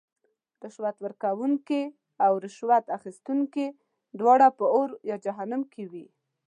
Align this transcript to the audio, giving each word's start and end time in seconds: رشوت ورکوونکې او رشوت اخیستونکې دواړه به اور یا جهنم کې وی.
رشوت 0.63 0.95
ورکوونکې 1.05 1.81
او 2.25 2.33
رشوت 2.45 2.85
اخیستونکې 2.97 3.65
دواړه 4.19 4.47
به 4.57 4.65
اور 4.75 4.89
یا 5.09 5.17
جهنم 5.25 5.61
کې 5.73 5.83
وی. 5.91 6.05